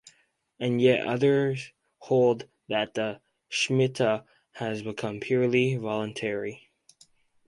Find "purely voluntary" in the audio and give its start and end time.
5.19-6.71